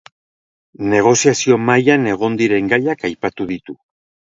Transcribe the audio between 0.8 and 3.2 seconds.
Negoziazio mahaian egon diren gaiak